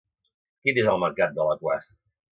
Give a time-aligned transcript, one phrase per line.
[0.63, 1.93] Quin dia és el mercat d'Alaquàs?